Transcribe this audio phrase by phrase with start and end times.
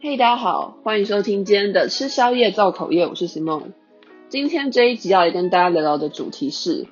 [0.00, 3.72] 嘿，大家好，欢迎收听今天的吃宵夜造口业，我是 Simon。
[4.28, 6.86] 今天这一集要来跟大家聊聊的主题是，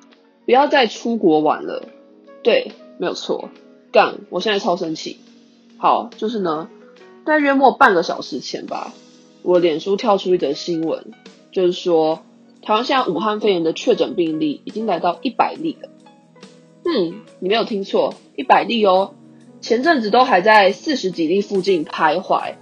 [0.45, 1.87] 不要再出国玩了。
[2.43, 3.49] 对，没有错，
[3.93, 5.19] 干，我现在超生气。
[5.77, 6.69] 好，就是呢，
[7.25, 8.93] 在约莫半个小时前吧，
[9.41, 11.13] 我脸书跳出一则新闻，
[11.53, 12.25] 就是说，
[12.61, 15.89] 台湾现在武汉肺炎的确诊病例已经来到一百例了。
[16.83, 19.13] 嗯，你没有听错，一百例哦。
[19.61, 22.55] 前阵子都还在四十几例附近徘徊。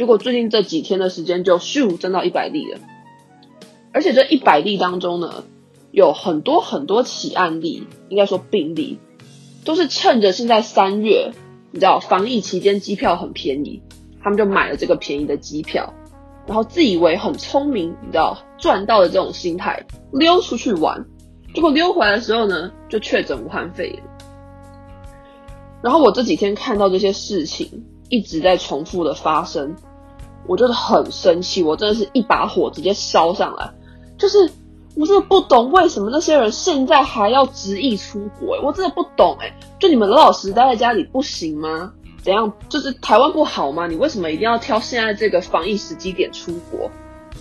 [0.00, 2.80] 结果最近这几天的时间就咻增到一百例了，
[3.92, 5.44] 而且这一百例当中呢，
[5.90, 8.98] 有很多很多起案例，应该说病例，
[9.62, 11.32] 都是趁着现在三月，
[11.70, 13.82] 你知道防疫期间机票很便宜，
[14.22, 15.92] 他们就买了这个便宜的机票，
[16.46, 21.04] 然后自以为很聪明，你知道赚到的这种心态溜出去玩，
[21.54, 24.02] 结果溜回来的时候呢，就确诊武汉肺炎。
[25.82, 29.76] 然后我这几天看到这些事情一直在重复的发生。
[30.50, 33.70] 我就是很生气，我真的是一把火直接烧上来，
[34.18, 34.50] 就是
[34.96, 41.92] 我真的不懂为什么那些人现在还要执意出国，我真的不懂哎，就你们老老实实待在家里不行吗？
[42.20, 42.52] 怎样？
[42.68, 43.86] 就是台湾不好吗？
[43.86, 46.90] 你为什么一定要挑现在这个防疫时机点出国？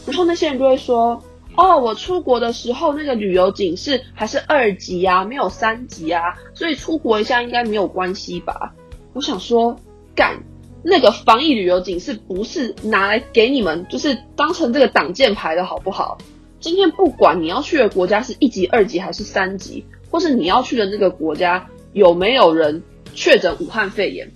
[0.06, 1.20] 然后那些人就会说，
[1.58, 6.22] 哦，我出国的时候那个旅游警示还是二级啊，没有三级啊，
[6.54, 8.72] 所以出国一下应该没有关系吧？
[9.14, 9.76] 我想说，
[10.14, 10.44] 干。
[10.84, 16.18] 那个防疫旅游警示不是拿来给你们，就是当成这个挡箭牌的好不好？
[16.60, 22.82] 今天不管你要去的国家是一级、二级还是三级，或是你要去的那个国家有没有人
[23.14, 24.30] 确诊武汉肺炎，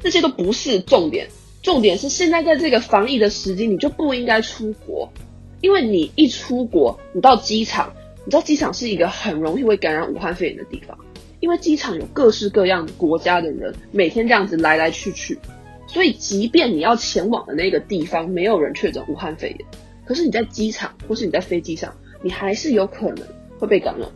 [0.00, 1.28] 这些都不是重点。
[1.62, 5.12] 重点是现在在这个防疫的时机，你就不应该出国，
[5.60, 7.92] 因为你一出国，你到机场，
[8.24, 10.96] 你知道机场是一个很容易会感染武汉肺炎的地方。
[11.40, 15.38] 因为机场有各式各样国家的人，每天这样子来来去去，
[15.86, 19.58] 所以即便你要前往的那个地方没有人确诊武汉肺炎，
[20.04, 23.26] 可是你在机场或是你在飞机上，你还是有可能
[23.58, 24.08] 会被感染。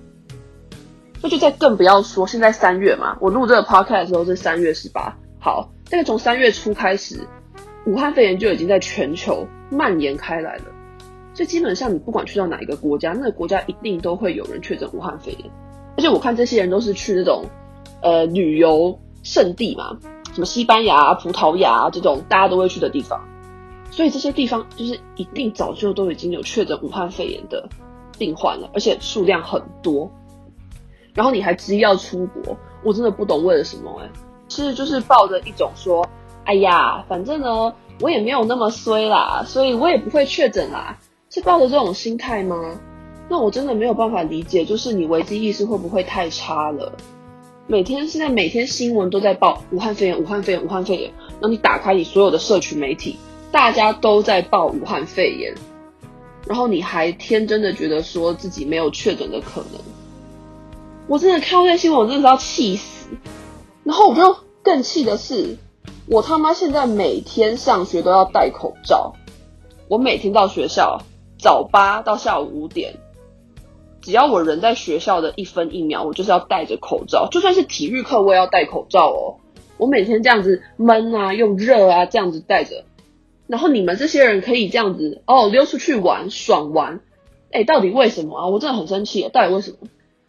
[1.22, 7.20] 那就再更不要说现在三月嘛，我录这个 podcast 的时候是三月十八好，大概从三月初开始，
[7.86, 10.64] 武汉肺炎就已经在全球蔓延开来了，
[11.34, 15.48] 所以基本上你不管去到哪一个国家，那个国家一定都会有人确诊武汉肺炎。
[15.96, 17.44] 而且我看这些人都是去那种，
[18.00, 19.96] 呃，旅游胜地嘛，
[20.32, 23.20] 什么西班牙、葡萄牙这种大家都会去的地方，
[23.90, 27.68] 所以这些地方就是一定早就都已经有确诊武汉肺炎的
[28.18, 30.10] 病患了，而且数量很多。
[31.14, 34.10] 然后你还执意要出国，我真的不懂为了什么哎、欸，
[34.48, 36.08] 其实就是抱着一种说，
[36.44, 40.98] 哎呀，反正呢我也没有那么衰啦，所以我也不会确诊啦，
[41.28, 42.56] 是抱着这种心态吗？
[43.28, 46.92] 那我真的没有办法理解，就是你危机意识会不会太差了？
[47.66, 51.10] 每天现在每天新闻都在报武汉肺炎，武汉肺炎，武汉肺炎。
[51.40, 53.16] 然后你打开你所有的社群媒体，
[53.50, 55.54] 大家都在报武汉肺炎，
[56.46, 59.80] 然后你还天真的觉得说自己没有确诊的可能。
[61.06, 63.08] 我真的看到那新闻，我真的是要气死。
[63.84, 65.56] 然后我就更气的是，
[66.06, 69.14] 我他妈现在每天上学都要戴口罩，
[69.88, 71.00] 我每天到学校
[71.38, 72.94] 早八到下午五点。
[74.02, 79.36] 只要我人在学校的一分一秒，我就是要戴着口罩，就算是体育课，我也要戴口罩哦。
[79.78, 82.84] 我每天这样子闷啊，又热啊，这样子戴着。
[83.46, 87.00] 然后你们这些人可以这样子哦，溜出去玩，爽玩。
[87.50, 88.46] 哎，到底为什么啊？
[88.48, 89.76] 我真的很生气，到底为什么？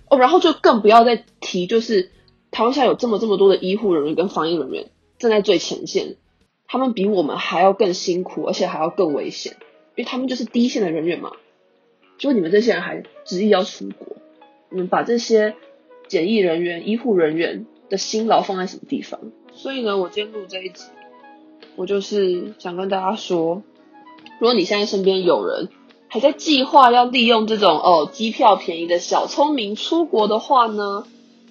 [0.09, 2.11] 哦，然后就更不要再提，就是
[2.51, 6.17] 台湾现在有这么这么多的医护人员跟防疫人员站在最前线，
[6.67, 9.53] 他们比我们还要更辛苦，而且还要更危险，
[9.95, 11.31] 因为他们就是第一线的人员嘛。
[12.23, 14.15] 就你们这些人还执意要出国，
[14.69, 15.55] 你们把这些
[16.07, 19.19] 检疫人员、医护人员的辛劳放在什么地方？
[19.51, 20.85] 所以呢，我今天录这一集，
[21.75, 23.61] 我就是想跟大家说，
[24.39, 25.67] 如果你现在身边有人
[26.07, 31.05] 还在计划要利用这种哦机票便宜的小聪明出国的话呢，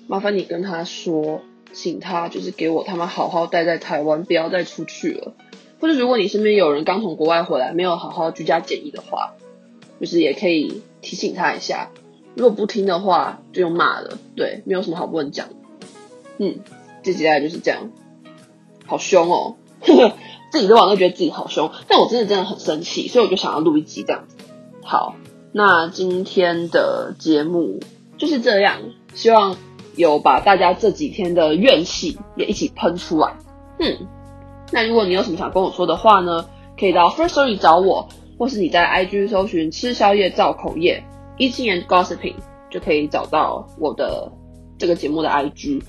[0.06, 1.42] 麻烦你跟他说，
[1.74, 5.34] 请他就是给我他妈好好待在台湾，不要再出去了。
[5.80, 9.34] 或者如果你身边有人刚从国外回来，没有好好居家检疫的话。
[10.02, 11.90] 就是也可以提醒他一下，
[12.34, 14.18] 如果不听的话，就用骂了。
[14.34, 15.46] 对，没有什么好不能讲。
[16.38, 16.58] 嗯，
[17.04, 17.92] 这接下来就是这样，
[18.84, 20.16] 好凶哦，呵呵，
[20.50, 24.36] 自己都往那觉得自己好凶，但我真的真的很生气，所以我就想要录一集这样子。
[24.82, 25.14] 好，
[25.52, 27.78] 那今天的节目
[28.18, 28.80] 就是这样，
[29.14, 29.56] 希望
[29.94, 33.36] 有把大家这几天的怨气也一起喷出来。
[33.78, 34.08] 嗯，
[34.72, 36.44] 那如果你有什么想跟我说的话呢，
[36.76, 38.08] 可以到 First Story 找我。
[38.38, 41.02] 或是你在 IG 搜寻吃宵夜造口业
[41.38, 42.34] 一七年 gossiping
[42.70, 44.30] 就可以找到我的
[44.78, 45.82] 这个节目的 IG。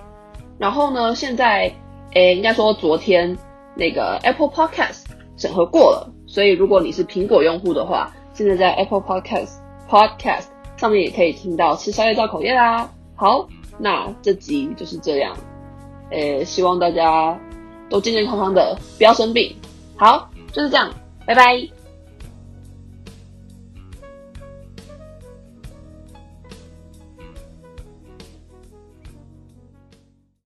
[0.57, 1.74] 然后呢，现在
[2.13, 3.36] 诶，应该说昨天
[3.75, 5.04] 那个 Apple Podcast
[5.38, 6.12] 审核过了。
[6.28, 9.57] 所以如果你是苹果用户的话，现在在 Apple Podcast
[9.89, 10.46] Podcast
[10.78, 12.89] 上面也可以听到吃宵夜造口业啦。
[13.16, 13.48] 好，
[13.78, 15.36] 那这集就是这样。
[16.12, 17.39] 诶，希望大家
[17.89, 19.56] 都健健康康的，不要生病。
[19.96, 20.92] 好，就是这样，
[21.25, 21.83] 拜拜。